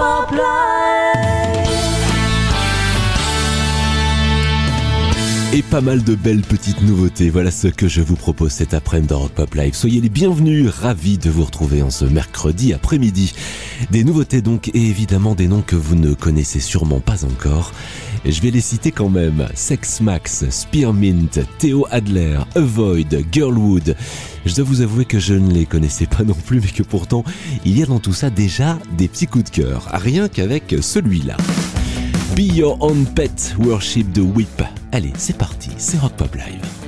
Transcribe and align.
pop 0.00 0.32
life. 0.32 0.79
pas 5.62 5.80
mal 5.80 6.02
de 6.04 6.14
belles 6.14 6.42
petites 6.42 6.82
nouveautés. 6.82 7.30
Voilà 7.30 7.50
ce 7.50 7.68
que 7.68 7.88
je 7.88 8.00
vous 8.00 8.16
propose 8.16 8.52
cet 8.52 8.74
après-midi 8.74 9.08
dans 9.08 9.20
Rock 9.20 9.32
Pop 9.32 9.54
Live. 9.54 9.74
Soyez 9.74 10.00
les 10.00 10.08
bienvenus, 10.08 10.68
ravis 10.68 11.18
de 11.18 11.30
vous 11.30 11.44
retrouver 11.44 11.82
en 11.82 11.90
ce 11.90 12.04
mercredi 12.04 12.72
après-midi. 12.72 13.34
Des 13.90 14.04
nouveautés 14.04 14.42
donc 14.42 14.68
et 14.68 14.86
évidemment 14.86 15.34
des 15.34 15.48
noms 15.48 15.62
que 15.62 15.76
vous 15.76 15.96
ne 15.96 16.14
connaissez 16.14 16.60
sûrement 16.60 17.00
pas 17.00 17.24
encore. 17.24 17.72
Je 18.24 18.40
vais 18.40 18.50
les 18.50 18.60
citer 18.60 18.92
quand 18.92 19.08
même. 19.08 19.48
Sex 19.54 20.00
Max, 20.00 20.48
Spearmint, 20.50 21.44
Theo 21.58 21.86
Adler, 21.90 22.38
Avoid, 22.54 23.24
Girlwood. 23.32 23.96
Je 24.46 24.54
dois 24.54 24.64
vous 24.64 24.82
avouer 24.82 25.04
que 25.04 25.18
je 25.18 25.34
ne 25.34 25.52
les 25.52 25.66
connaissais 25.66 26.06
pas 26.06 26.24
non 26.24 26.34
plus 26.34 26.60
mais 26.60 26.68
que 26.68 26.82
pourtant 26.82 27.24
il 27.64 27.78
y 27.78 27.82
a 27.82 27.86
dans 27.86 27.98
tout 27.98 28.14
ça 28.14 28.30
déjà 28.30 28.78
des 28.96 29.08
petits 29.08 29.26
coups 29.26 29.50
de 29.50 29.62
cœur. 29.62 29.88
Rien 29.92 30.28
qu'avec 30.28 30.74
celui-là. 30.80 31.36
Be 32.34 32.42
Your 32.42 32.76
Own 32.80 33.06
Pet 33.06 33.54
Worship 33.58 34.12
de 34.12 34.22
Whip. 34.22 34.62
Allez, 34.92 35.12
c'est 35.16 35.36
parti, 35.36 35.70
c'est 35.78 35.98
Rock 35.98 36.12
Pop 36.12 36.34
Live. 36.34 36.79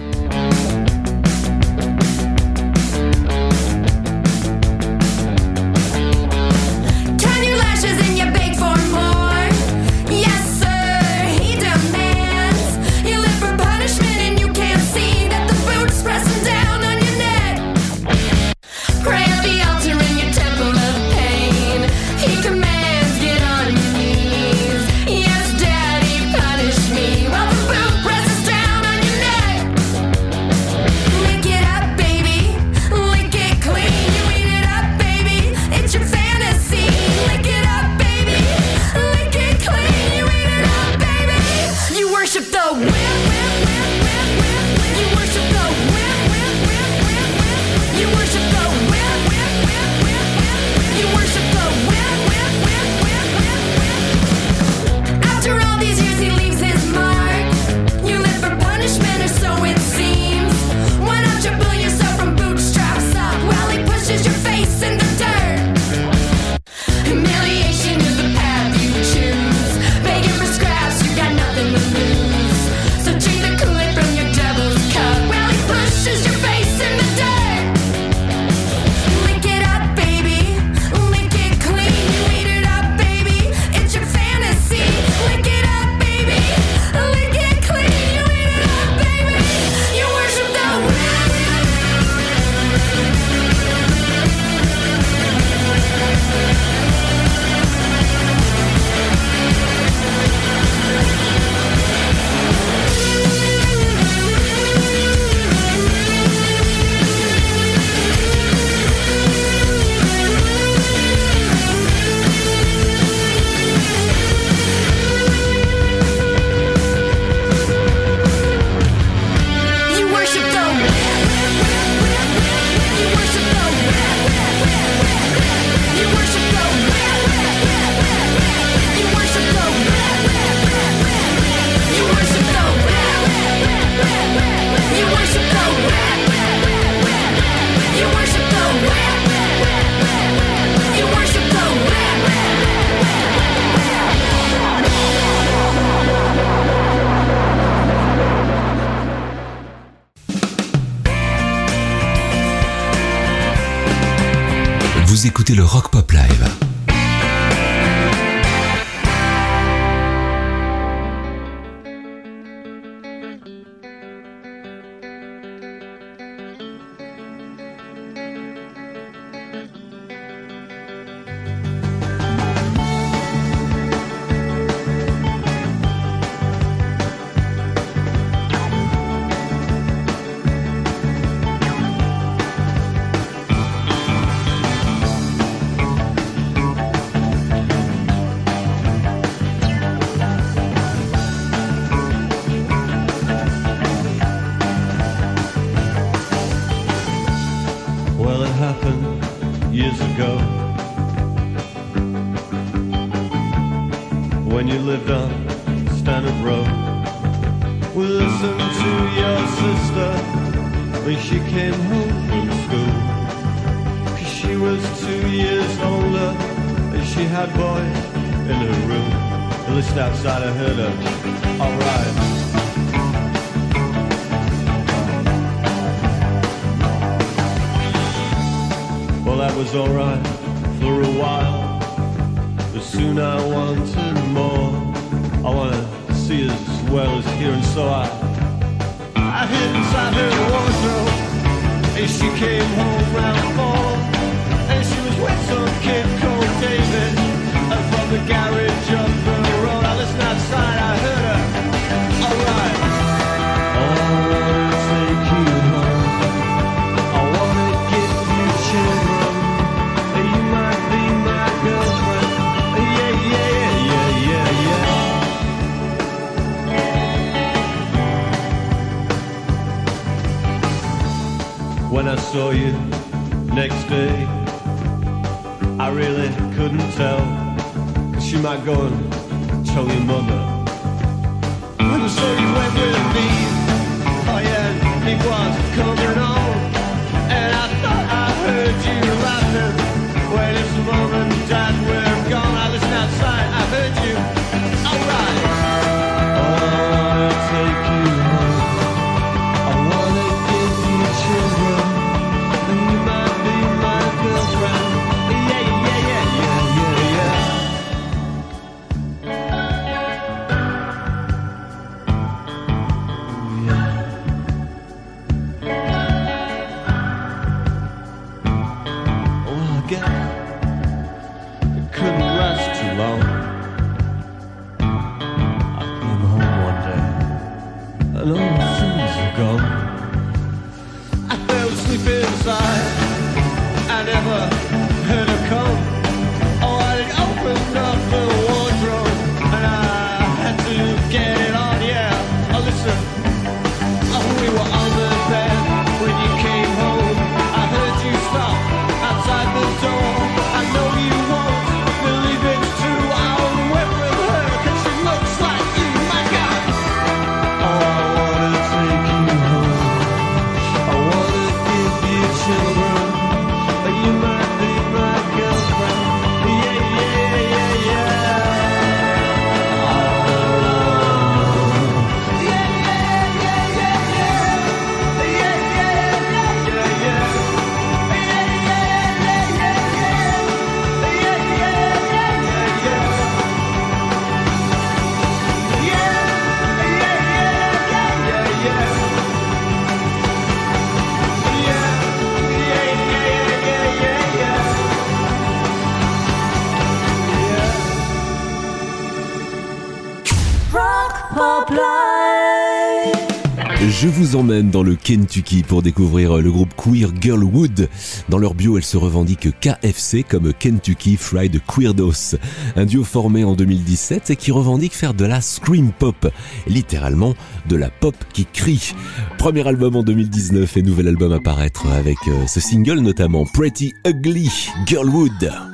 emmène 404.37 404.70
dans 404.70 404.82
le 404.82 404.94
Kentucky 404.94 405.62
pour 405.62 405.82
découvrir 405.82 406.37
euh, 406.37 406.40
le 406.40 406.50
groupe 406.50 406.75
Queer 406.76 407.11
Girlwood. 407.20 407.88
Dans 408.29 408.38
leur 408.38 408.55
bio, 408.55 408.76
elles 408.76 408.84
se 408.84 408.96
revendiquent 408.96 409.49
KFC 409.61 410.23
comme 410.23 410.52
Kentucky 410.52 411.17
Fried 411.17 411.61
Queerdos, 411.67 412.37
un 412.76 412.84
duo 412.84 413.05
formé 413.05 413.44
en 413.44 413.55
2017 413.55 414.31
et 414.31 414.37
qui 414.37 414.52
revendique 414.52 414.94
faire 414.94 415.14
de 415.14 415.25
la 415.25 415.40
scream 415.40 415.93
pop, 415.93 416.31
littéralement 416.67 417.34
de 417.69 417.76
la 417.76 417.90
pop 417.90 418.14
qui 418.32 418.46
crie. 418.46 418.94
Premier 419.38 419.67
album 419.67 419.96
en 419.96 420.02
2019 420.02 420.76
et 420.76 420.82
nouvel 420.82 421.08
album 421.08 421.32
à 421.32 421.40
paraître 421.40 421.87
avec 421.88 422.19
euh, 422.29 422.46
ce 422.46 422.61
single 422.61 423.00
notamment 423.00 423.44
Pretty 423.46 423.94
Ugly 424.06 424.50
Girlwood. 424.87 425.72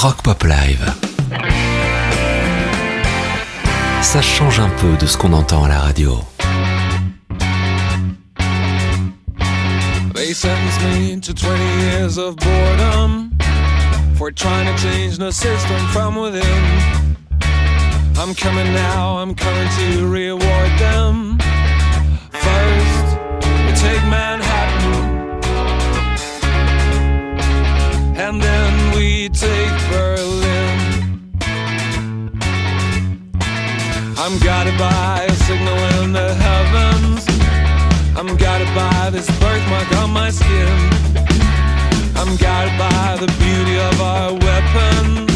Rock 0.00 0.22
Pop 0.22 0.44
Live. 0.44 0.94
Ça 4.00 4.22
change 4.22 4.60
un 4.60 4.68
peu 4.68 4.96
de 4.96 5.06
ce 5.06 5.18
qu'on 5.18 5.32
entend 5.32 5.64
à 5.64 5.68
la 5.68 5.80
radio. 5.80 6.20
They 10.14 10.32
sentenced 10.32 10.80
me 10.82 11.20
to 11.20 11.34
20 11.34 11.58
years 11.80 12.16
of 12.16 12.36
boredom 12.36 13.32
for 14.16 14.30
trying 14.30 14.72
to 14.72 14.80
change 14.80 15.18
the 15.18 15.32
system 15.32 15.78
from 15.92 16.14
within. 16.14 16.44
I'm 18.20 18.36
coming 18.36 18.72
now, 18.72 19.18
I'm 19.18 19.34
coming 19.34 19.68
to 19.80 20.06
reward 20.06 20.78
them. 20.78 21.38
First, 22.30 23.18
we 23.66 23.72
take 23.74 24.04
Manhattan, 24.08 25.40
and 28.16 28.40
then 28.40 28.92
we 28.94 29.17
take 29.28 29.76
Berlin. 29.90 31.30
I'm 34.16 34.38
guided 34.40 34.78
by 34.78 35.26
a 35.28 35.32
signal 35.46 35.78
in 36.02 36.12
the 36.12 36.34
heavens. 36.34 37.26
I'm 38.16 38.36
guided 38.36 38.74
by 38.74 39.10
this 39.10 39.26
birthmark 39.38 39.92
on 40.02 40.10
my 40.12 40.30
skin. 40.30 40.68
I'm 42.16 42.36
guided 42.36 42.76
by 42.78 43.16
the 43.20 43.28
beauty 43.38 43.78
of 43.78 44.00
our 44.00 44.32
weapons. 44.32 45.30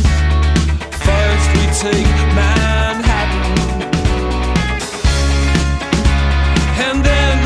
First 1.06 1.46
we 1.54 1.64
take 1.84 2.12
Manhattan, 2.34 3.58
and 6.86 7.04
then 7.04 7.41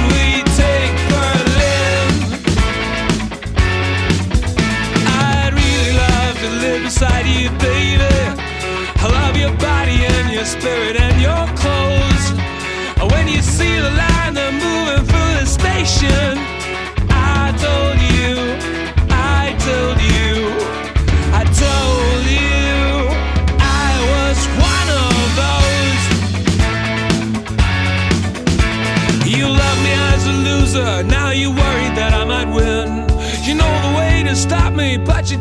beside 6.87 7.27
you, 7.27 7.51
baby. 7.59 8.07
I 9.03 9.09
love 9.19 9.37
your 9.37 9.51
body 9.59 10.07
and 10.07 10.33
your 10.33 10.45
spirit 10.45 10.95
and 10.95 11.21
your 11.21 11.45
clothes. 11.59 12.27
When 13.13 13.27
you 13.27 13.43
see 13.43 13.75
the 13.75 13.91
line, 13.91 14.35
they're 14.35 14.53
moving 14.53 15.05
through 15.05 15.35
the 15.41 15.47
station. 15.47 16.56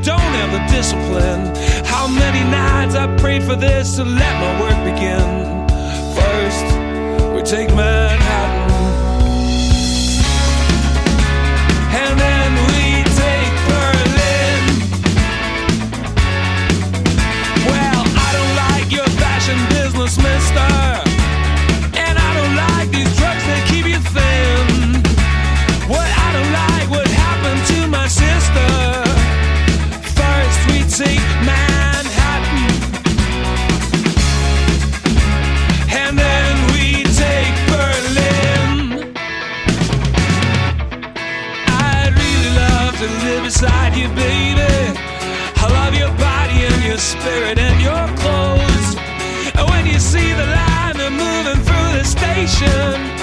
Don't 0.06 0.20
have 0.20 0.52
the 0.52 0.64
discipline. 0.72 1.44
How 1.84 2.08
many 2.08 2.44
nights 2.52 2.94
I 2.94 3.08
prayed 3.18 3.44
for 3.44 3.56
this 3.56 3.96
to 3.96 4.04
let 4.06 4.34
my 4.40 4.62
work 4.62 4.80
begin. 4.86 5.68
First, 6.14 6.66
we 7.34 7.42
take 7.42 7.70
Manhattan. 7.76 8.25
Take 30.98 31.20
Manhattan. 31.44 32.72
And 35.92 36.18
then 36.18 36.56
we 36.72 37.04
take 37.04 37.56
Berlin. 37.68 39.14
I'd 41.68 42.14
really 42.16 42.52
love 42.56 42.98
to 43.00 43.08
live 43.25 43.44
beside 43.44 43.94
you, 43.98 44.08
baby. 44.16 44.98
I 45.58 45.68
love 45.70 45.96
your 45.96 46.14
body 46.16 46.64
and 46.64 46.82
your 46.86 46.98
spirit 46.98 47.58
and 47.60 47.82
your 47.82 48.06
clothes. 48.22 48.96
And 49.54 49.70
when 49.70 49.86
you 49.86 50.00
see 50.00 50.32
the 50.32 50.46
line, 50.46 50.96
moving 51.12 51.62
through 51.62 51.92
the 52.00 52.06
station. 52.06 53.15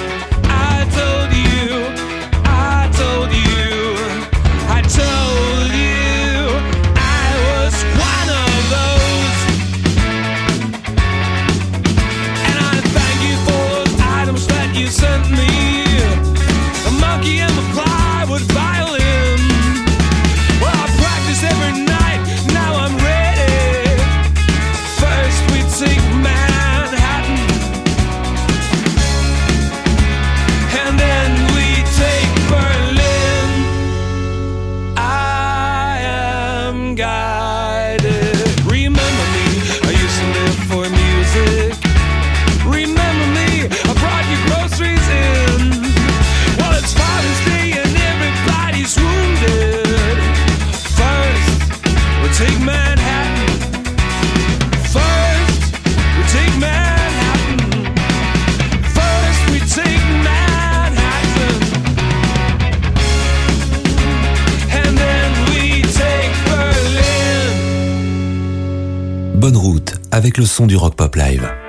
Son 70.52 70.66
du 70.66 70.76
Rock 70.76 70.96
Pop 70.96 71.16
Live. 71.16 71.61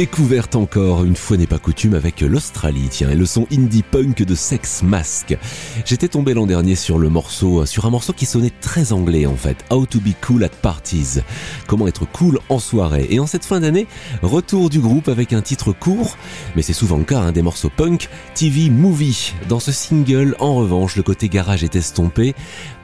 Découverte 0.00 0.56
encore, 0.56 1.04
une 1.04 1.14
fois 1.14 1.36
n'est 1.36 1.46
pas 1.46 1.58
coutume, 1.58 1.92
avec 1.92 2.22
l'Australie, 2.22 2.88
tiens, 2.88 3.10
et 3.10 3.14
le 3.14 3.26
son 3.26 3.46
indie 3.52 3.82
punk 3.82 4.22
de 4.22 4.34
Sex 4.34 4.82
Mask. 4.82 5.36
J'étais 5.84 6.08
tombé 6.08 6.32
l'an 6.32 6.46
dernier 6.46 6.74
sur 6.74 6.98
le 6.98 7.10
morceau, 7.10 7.66
sur 7.66 7.84
un 7.84 7.90
morceau 7.90 8.14
qui 8.14 8.24
sonnait 8.24 8.52
très 8.62 8.94
anglais 8.94 9.26
en 9.26 9.36
fait, 9.36 9.58
How 9.70 9.84
to 9.84 10.00
be 10.00 10.14
cool 10.22 10.42
at 10.42 10.48
parties. 10.62 11.20
Comment 11.66 11.86
être 11.86 12.10
cool 12.10 12.38
en 12.48 12.58
soirée. 12.58 13.08
Et 13.10 13.20
en 13.20 13.26
cette 13.26 13.44
fin 13.44 13.60
d'année, 13.60 13.86
retour 14.22 14.70
du 14.70 14.80
groupe 14.80 15.08
avec 15.08 15.34
un 15.34 15.42
titre 15.42 15.72
court, 15.72 16.16
mais 16.56 16.62
c'est 16.62 16.72
souvent 16.72 16.96
le 16.96 17.04
cas, 17.04 17.20
hein, 17.20 17.32
des 17.32 17.42
morceaux 17.42 17.68
punk, 17.68 18.08
TV 18.34 18.70
Movie. 18.70 19.34
Dans 19.50 19.60
ce 19.60 19.70
single, 19.70 20.34
en 20.38 20.54
revanche, 20.54 20.96
le 20.96 21.02
côté 21.02 21.28
garage 21.28 21.62
est 21.62 21.76
estompé 21.76 22.34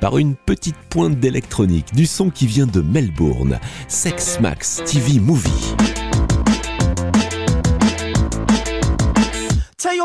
par 0.00 0.18
une 0.18 0.34
petite 0.34 0.76
pointe 0.90 1.18
d'électronique, 1.18 1.94
du 1.94 2.04
son 2.04 2.28
qui 2.28 2.46
vient 2.46 2.66
de 2.66 2.82
Melbourne. 2.82 3.58
Sex 3.88 4.38
Max 4.38 4.82
TV 4.84 5.18
Movie. 5.18 6.05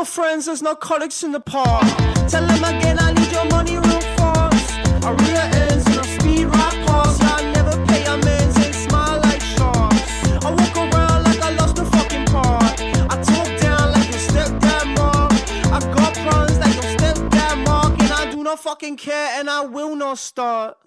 Your 0.02 0.06
friends 0.06 0.46
there's 0.46 0.62
no 0.62 0.74
colleagues 0.74 1.22
in 1.22 1.30
the 1.30 1.38
park. 1.38 1.86
Tell 2.28 2.44
them 2.44 2.64
again 2.64 2.98
I 2.98 3.12
need 3.12 3.30
your 3.30 3.44
money 3.44 3.76
real 3.76 4.00
fast. 4.18 4.72
I 5.06 5.12
rear 5.12 5.46
ends 5.62 5.86
and 5.86 6.00
I 6.00 6.06
speed 6.18 6.46
right 6.46 6.86
past. 6.88 7.22
I 7.22 7.52
never 7.52 7.70
pay 7.86 8.04
amends 8.06 8.56
and 8.56 8.74
smile 8.74 9.20
like 9.20 9.40
sharks. 9.40 10.44
I 10.44 10.50
walk 10.58 10.76
around 10.76 11.22
like 11.22 11.40
I 11.40 11.50
lost 11.54 11.78
a 11.78 11.84
fucking 11.84 12.26
part. 12.26 12.80
I 12.82 13.22
talk 13.30 13.46
down 13.60 13.92
like 13.92 14.08
your 14.10 14.22
stepdad 14.30 14.86
mark. 14.98 15.32
I 15.70 15.78
got 15.94 16.14
plans 16.14 16.58
like 16.58 16.74
your 16.74 16.90
stepdad 16.98 17.64
mark. 17.64 17.92
And 18.02 18.10
I 18.10 18.28
do 18.32 18.42
not 18.42 18.58
fucking 18.58 18.96
care 18.96 19.38
and 19.38 19.48
I 19.48 19.60
will 19.60 19.94
not 19.94 20.18
start. 20.18 20.78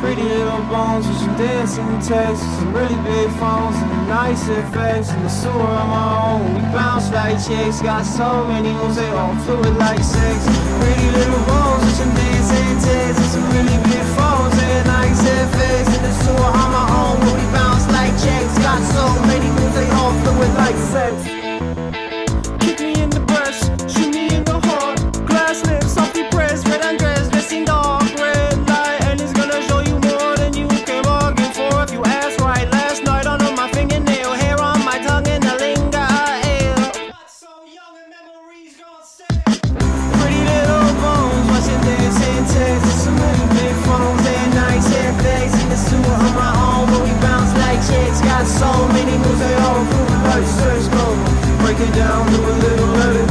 Pretty 0.00 0.22
little 0.22 0.64
bones 0.64 1.06
with 1.06 1.18
some 1.18 1.36
dancing 1.36 2.00
tits, 2.00 2.40
some 2.40 2.74
really 2.74 3.00
big 3.04 3.30
phones 3.38 3.93
and 4.04 4.10
a 4.10 4.14
nice 4.14 4.48
effects. 4.48 5.12
In 5.12 5.22
the 5.22 5.28
sewer 5.28 5.52
on 5.52 5.88
my 5.88 6.32
own, 6.32 6.54
we 6.54 6.60
bounce 6.72 7.10
like 7.12 7.36
chicks. 7.44 7.80
Got 7.80 8.04
so 8.04 8.44
many 8.44 8.72
moves, 8.72 8.96
they 8.96 9.08
all 9.10 9.34
fluid 9.44 9.76
like 9.76 10.00
sex. 10.00 10.44
Pretty 10.80 11.10
little 11.10 11.44
bones 11.46 11.84
with 11.84 11.96
some 11.96 12.14
dancing 12.14 12.78
tits, 12.80 13.18
and 13.18 13.30
some 13.30 13.46
really 13.52 13.78
big 13.84 14.06
phones 14.16 14.54
and 14.58 14.72
a 14.72 14.84
nice 14.86 15.20
effects. 15.20 15.96
In 15.96 16.02
the 16.02 16.12
sewer 16.24 16.50
on 16.62 16.70
my 16.72 16.86
own, 17.02 17.20
we 17.36 17.44
bounce 17.52 17.86
like 17.88 18.12
chicks. 18.22 18.58
Got 18.58 18.82
so 18.82 19.04
many 19.26 19.48
moves, 19.48 19.74
they 19.74 19.90
all 19.90 20.12
fluid 20.22 20.54
like 20.54 20.76
sex. 20.76 21.43
so 48.64 48.88
many 48.96 49.16
moves 49.18 49.40
they 49.40 49.54
all 49.66 49.84
through 49.90 50.16
life 50.28 50.48
search 50.58 50.86
Break 51.60 51.78
it 51.80 51.92
down 51.94 52.26
to 52.32 52.38
a 52.50 52.54
little 52.64 52.96
early. 53.04 53.23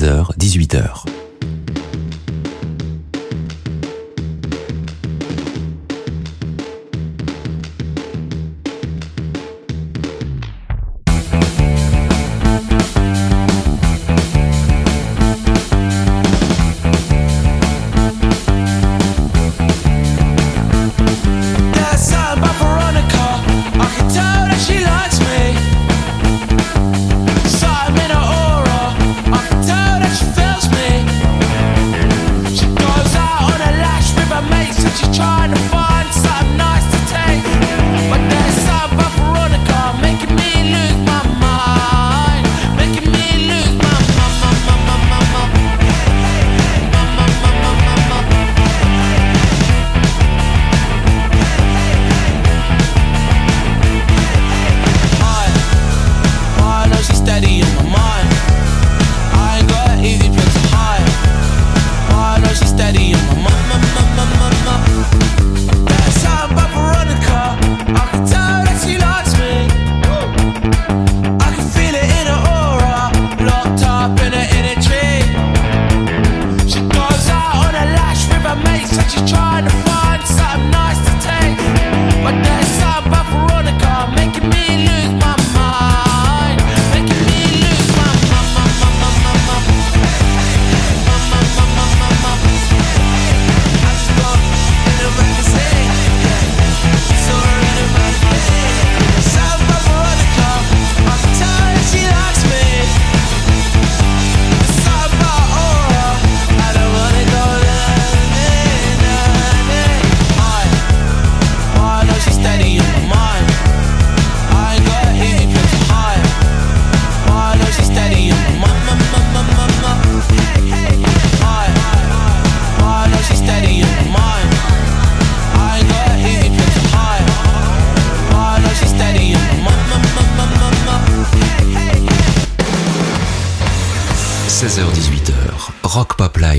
16h-18h. 0.00 1.29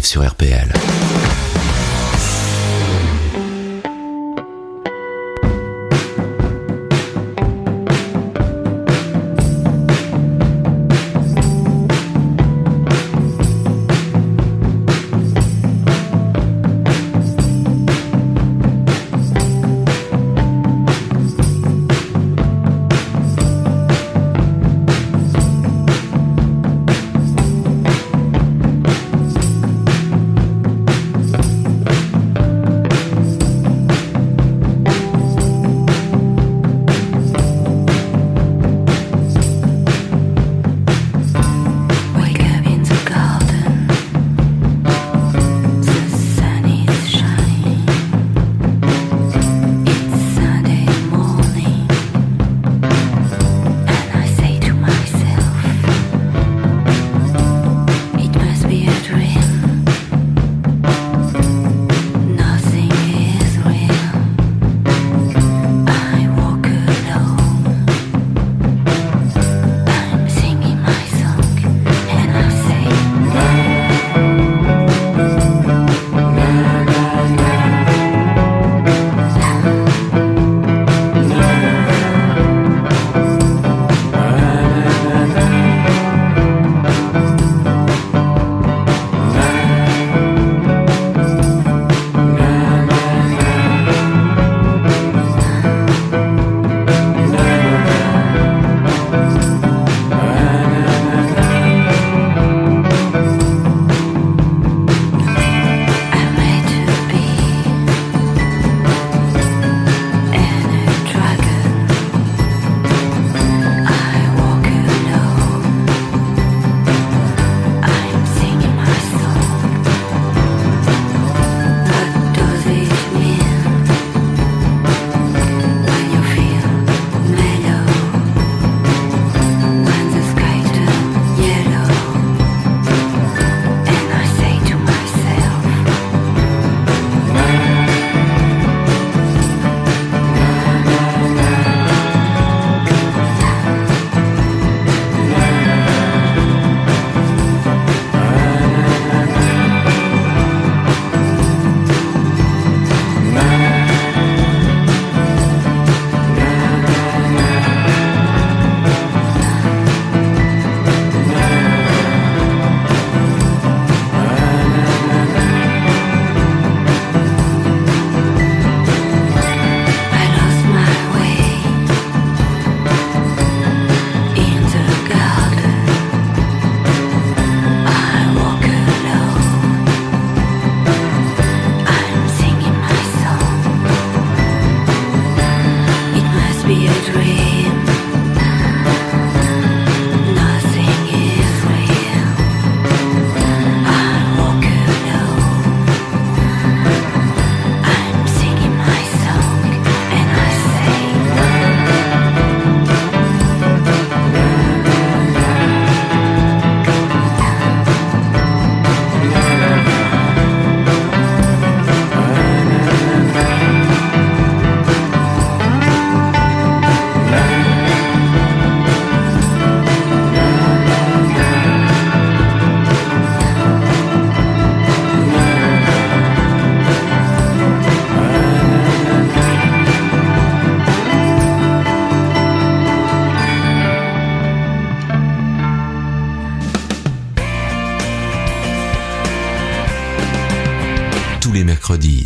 Sur 0.04 0.24
RPL. 0.24 1.01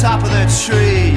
top 0.00 0.22
of 0.22 0.30
the 0.30 0.46
tree. 0.64 1.07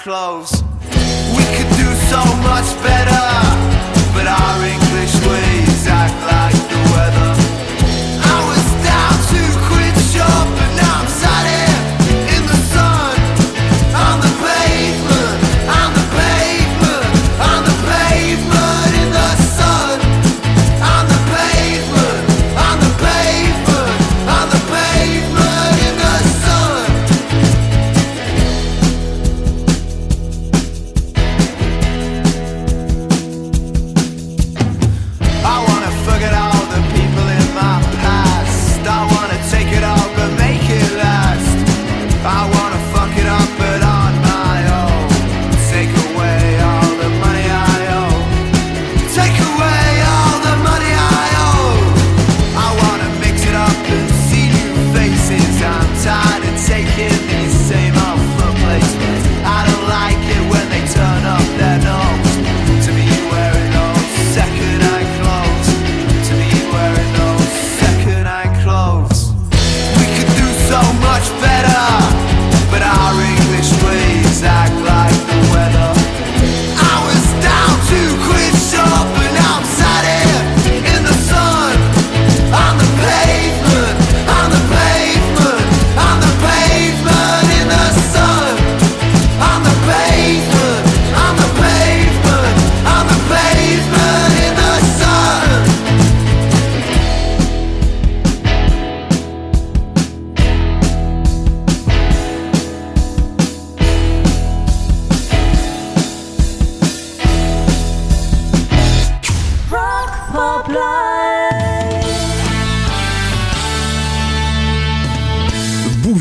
close. 0.00 0.59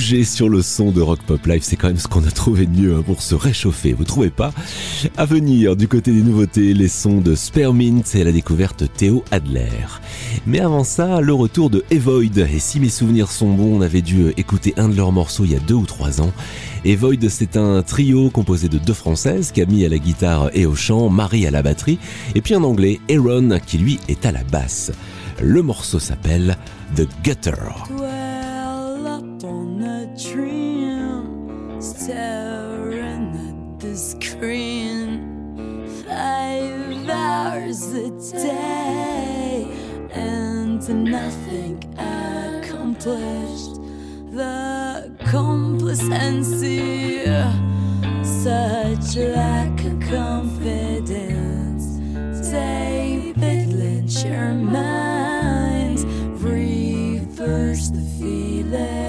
sur 0.10 0.50
le 0.50 0.64
son 0.64 0.90
de 0.90 1.02
Rock 1.02 1.20
Pop 1.28 1.46
Live. 1.46 1.62
C'est 1.64 1.76
quand 1.76 1.88
même 1.88 1.98
ce 1.98 2.08
qu'on 2.08 2.26
a 2.26 2.32
trouvé 2.32 2.66
de 2.66 2.76
mieux 2.76 2.96
hein, 2.96 3.04
pour 3.06 3.22
se 3.22 3.36
réchauffer, 3.36 3.94
vous 3.94 4.06
trouvez 4.06 4.32
pas? 4.32 4.52
À 5.18 5.26
venir, 5.26 5.76
du 5.76 5.88
côté 5.88 6.12
des 6.12 6.24
nouveautés, 6.24 6.74
les 6.74 6.88
sons 6.88 7.22
de 7.22 7.36
Spearmint 7.36 8.02
et 8.16 8.24
la 8.24 8.32
découverte 8.32 8.86
Théo 8.98 9.24
Adler. 9.30 9.70
Mais 10.48 10.62
avant 10.62 10.84
ça, 10.84 11.22
le 11.22 11.34
retour 11.34 11.70
de 11.70 11.86
Evoid. 11.92 12.40
Et 12.40 12.60
si 12.60 12.80
mes 12.80 12.90
souvenirs 12.90 13.30
sont 13.30 13.54
bons, 13.54 13.78
on 13.78 13.82
avait 13.82 14.02
dû 14.02 14.24
euh, 14.24 14.34
écouter 14.36 14.74
un 14.78 14.90
de 14.90 14.96
leurs 14.96 15.12
morceaux 15.12 15.46
il 15.46 15.52
y 15.52 15.56
a 15.56 15.60
deux 15.60 15.76
ou 15.76 15.86
trois 15.86 16.22
ans. 16.22 16.32
Evoid, 16.86 17.30
c'est 17.30 17.56
un 17.56 17.84
trio 17.84 18.32
composé 18.32 18.68
de 18.68 18.80
deux 18.80 18.94
françaises, 18.94 19.52
Camille 19.52 19.86
à 19.86 19.90
la 19.90 20.00
guitare 20.00 20.50
et 20.54 20.66
au 20.66 20.76
chant, 20.76 21.10
Marie 21.10 21.46
à 21.46 21.52
la 21.52 21.62
batterie, 21.62 22.00
et 22.34 22.42
puis 22.42 22.56
un 22.56 22.64
anglais, 22.64 23.00
Aaron, 23.12 23.60
qui 23.64 23.78
lui 23.78 24.00
est 24.08 24.26
à 24.26 24.32
la 24.32 24.44
basse. 24.44 24.92
Le 25.40 25.62
morceau 25.62 26.00
s'appelle 26.00 26.58
The 26.96 27.08
Gutter. 27.24 28.19
trim, 30.20 31.82
staring 31.82 33.32
at 33.48 33.80
the 33.80 33.96
screen. 33.96 35.88
Five 36.06 37.10
hours 37.10 37.94
a 37.94 38.10
day, 38.38 39.66
and 40.12 40.82
nothing 41.06 41.78
accomplished. 41.98 43.76
The 44.32 45.10
complacency, 45.30 47.24
such 48.24 49.16
lack 49.16 49.86
of 49.86 50.00
confidence. 50.02 51.86
David 52.52 53.68
Lynch, 53.74 54.26
your 54.26 54.54
mind, 54.54 56.04
reverse 56.42 57.90
the 57.90 58.02
feeling. 58.20 59.09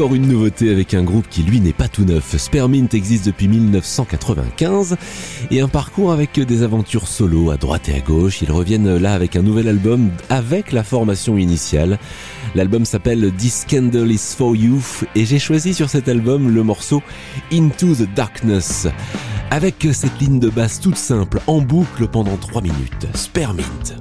Une 0.00 0.28
nouveauté 0.28 0.72
avec 0.72 0.94
un 0.94 1.02
groupe 1.02 1.28
qui 1.28 1.42
lui 1.42 1.60
n'est 1.60 1.74
pas 1.74 1.86
tout 1.86 2.06
neuf. 2.06 2.36
Spermint 2.38 2.88
existe 2.94 3.26
depuis 3.26 3.48
1995 3.48 4.96
et 5.50 5.60
un 5.60 5.68
parcours 5.68 6.10
avec 6.10 6.40
des 6.40 6.62
aventures 6.62 7.06
solo 7.06 7.50
à 7.50 7.58
droite 7.58 7.90
et 7.90 7.96
à 7.96 8.00
gauche. 8.00 8.40
Ils 8.40 8.50
reviennent 8.50 8.96
là 8.96 9.12
avec 9.12 9.36
un 9.36 9.42
nouvel 9.42 9.68
album 9.68 10.10
avec 10.30 10.72
la 10.72 10.84
formation 10.84 11.36
initiale. 11.36 11.98
L'album 12.54 12.86
s'appelle 12.86 13.30
This 13.36 13.66
Candle 13.68 14.10
is 14.10 14.34
for 14.36 14.56
You 14.56 14.80
et 15.14 15.26
j'ai 15.26 15.38
choisi 15.38 15.74
sur 15.74 15.90
cet 15.90 16.08
album 16.08 16.48
le 16.48 16.62
morceau 16.62 17.02
Into 17.52 17.94
the 17.94 18.08
Darkness 18.14 18.88
avec 19.50 19.86
cette 19.92 20.18
ligne 20.18 20.40
de 20.40 20.48
basse 20.48 20.80
toute 20.80 20.96
simple 20.96 21.40
en 21.46 21.60
boucle 21.60 22.08
pendant 22.08 22.38
3 22.38 22.62
minutes. 22.62 23.06
Spermint. 23.14 24.00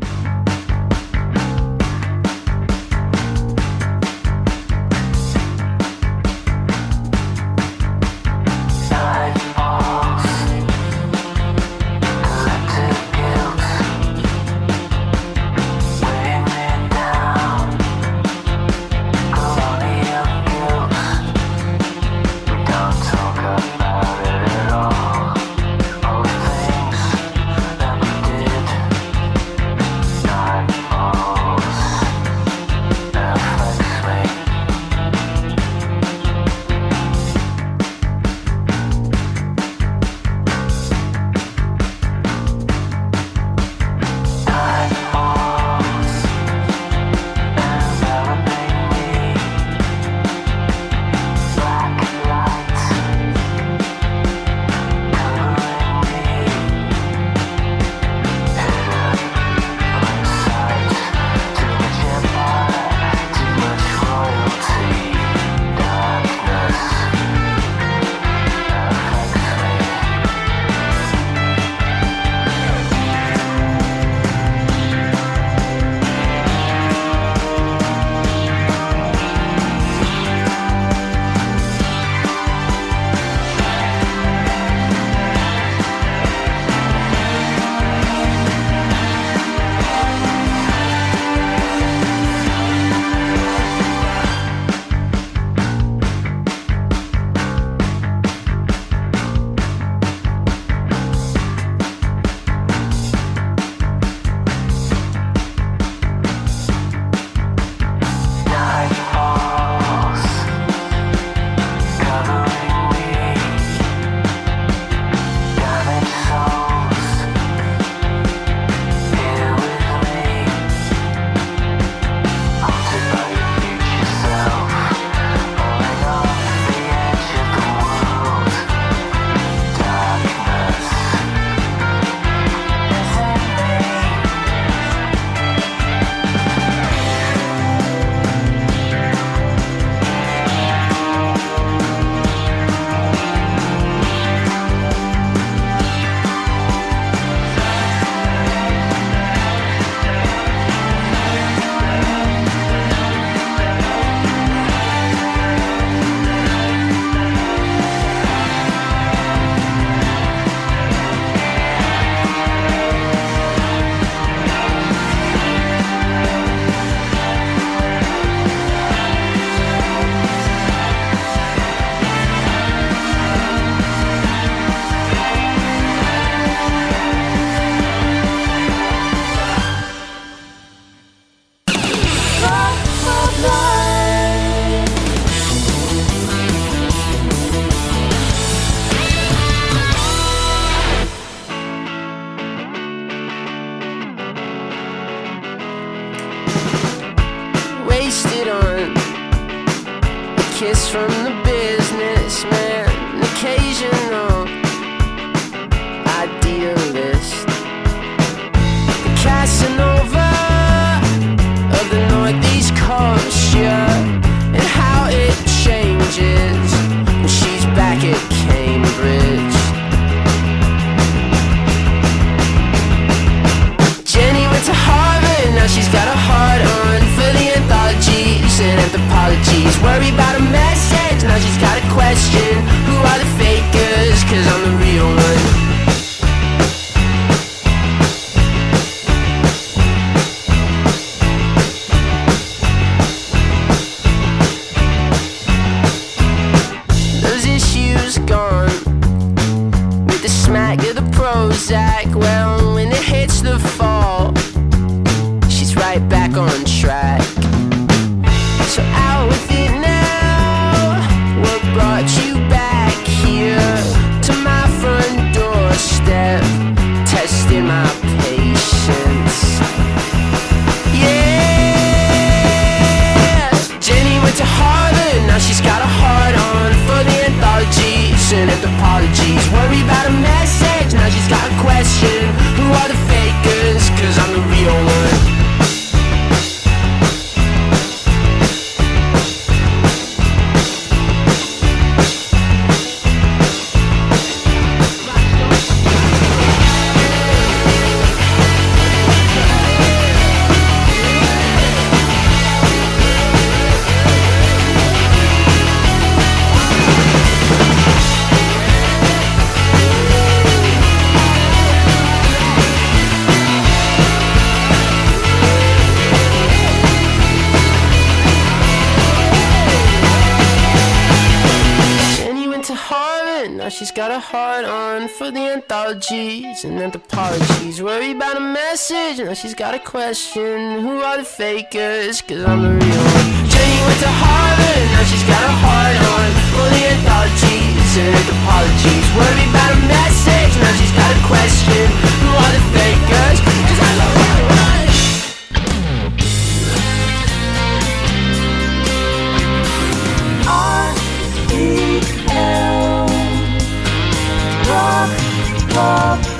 Love. 355.79 356.38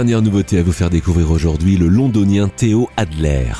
dernière 0.00 0.22
nouveauté 0.22 0.56
à 0.56 0.62
vous 0.62 0.72
faire 0.72 0.88
découvrir 0.88 1.30
aujourd'hui, 1.30 1.76
le 1.76 1.86
londonien 1.86 2.48
Théo 2.48 2.88
Adler. 2.96 3.52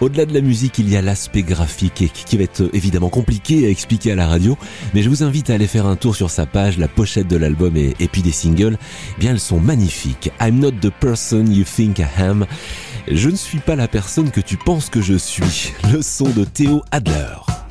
Au-delà 0.00 0.26
de 0.26 0.32
la 0.32 0.40
musique, 0.40 0.78
il 0.78 0.88
y 0.88 0.96
a 0.96 1.02
l'aspect 1.02 1.42
graphique 1.42 2.12
qui 2.14 2.36
va 2.36 2.44
être 2.44 2.70
évidemment 2.72 3.08
compliqué 3.08 3.66
à 3.66 3.68
expliquer 3.68 4.12
à 4.12 4.14
la 4.14 4.28
radio, 4.28 4.56
mais 4.94 5.02
je 5.02 5.08
vous 5.08 5.24
invite 5.24 5.50
à 5.50 5.54
aller 5.54 5.66
faire 5.66 5.86
un 5.86 5.96
tour 5.96 6.14
sur 6.14 6.30
sa 6.30 6.46
page, 6.46 6.78
la 6.78 6.86
pochette 6.86 7.26
de 7.26 7.36
l'album 7.36 7.76
et, 7.76 7.94
puis 8.12 8.22
des 8.22 8.30
singles. 8.30 8.78
Eh 9.16 9.20
bien, 9.20 9.32
elles 9.32 9.40
sont 9.40 9.58
magnifiques. 9.58 10.30
I'm 10.40 10.60
not 10.60 10.70
the 10.80 10.92
person 11.00 11.46
you 11.46 11.64
think 11.64 11.98
I 11.98 12.06
am. 12.16 12.46
Je 13.10 13.28
ne 13.28 13.36
suis 13.36 13.58
pas 13.58 13.74
la 13.74 13.88
personne 13.88 14.30
que 14.30 14.40
tu 14.40 14.56
penses 14.56 14.90
que 14.90 15.02
je 15.02 15.14
suis. 15.14 15.72
Le 15.92 16.00
son 16.00 16.28
de 16.28 16.44
Théo 16.44 16.84
Adler. 16.92 17.67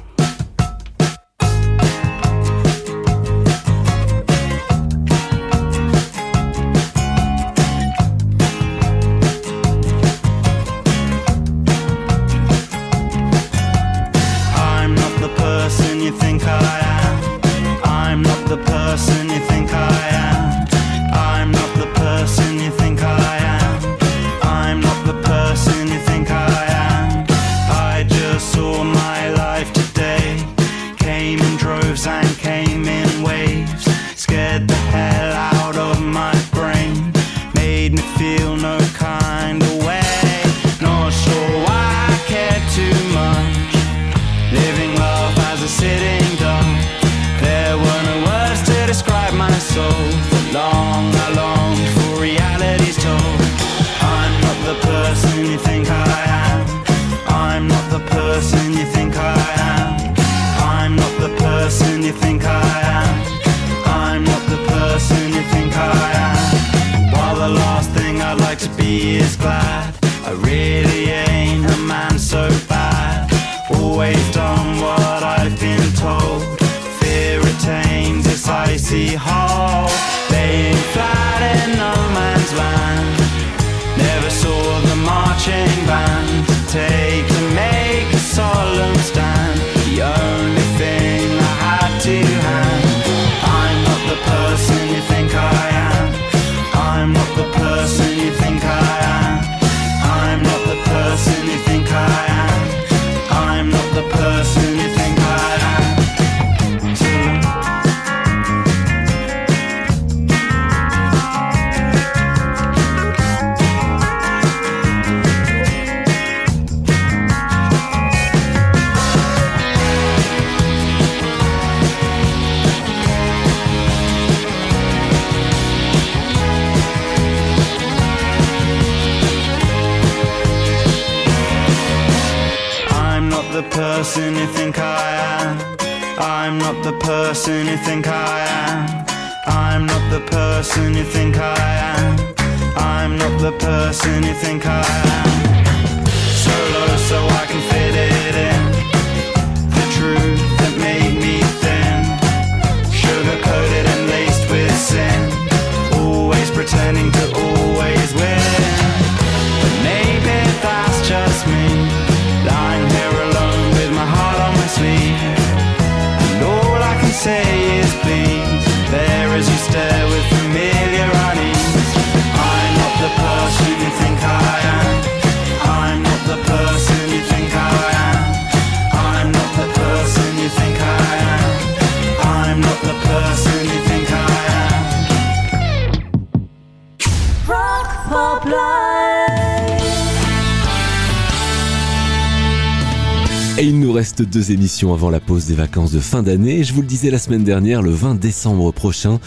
deux 194.23 194.51
émissions 194.51 194.93
avant 194.93 195.09
la 195.09 195.19
pause 195.19 195.45
des 195.45 195.55
vacances 195.55 195.91
de 195.91 195.99
fin 195.99 196.23
d'année. 196.23 196.63
Je 196.63 196.73
vous 196.73 196.81
le 196.81 196.87
disais 196.87 197.09
la 197.09 197.19
semaine 197.19 197.43
dernière, 197.43 197.81
le 197.81 197.91
20 197.91 198.15
décembre 198.15 198.71
prochain, 198.71 199.19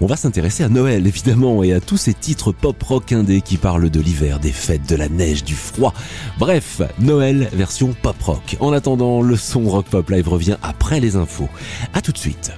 on 0.00 0.06
va 0.06 0.16
s'intéresser 0.16 0.64
à 0.64 0.68
Noël 0.68 1.06
évidemment 1.06 1.62
et 1.62 1.72
à 1.72 1.80
tous 1.80 1.96
ces 1.96 2.14
titres 2.14 2.52
pop-rock 2.52 3.12
indé 3.12 3.40
qui 3.40 3.56
parlent 3.56 3.90
de 3.90 4.00
l'hiver, 4.00 4.38
des 4.40 4.52
fêtes, 4.52 4.88
de 4.88 4.96
la 4.96 5.08
neige, 5.08 5.44
du 5.44 5.54
froid. 5.54 5.92
Bref, 6.38 6.80
Noël 6.98 7.48
version 7.52 7.94
pop-rock. 8.02 8.56
En 8.60 8.72
attendant, 8.72 9.22
le 9.22 9.36
son 9.36 9.62
Rock 9.68 9.86
Pop 9.86 10.08
Live 10.10 10.28
revient 10.28 10.56
après 10.62 11.00
les 11.00 11.16
infos. 11.16 11.48
À 11.94 12.00
tout 12.00 12.12
de 12.12 12.18
suite. 12.18 12.52